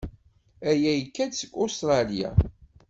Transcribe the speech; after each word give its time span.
Aya 0.69 0.91
yekka-d 0.95 1.31
seg 1.35 1.51
Ustṛalya. 1.63 2.29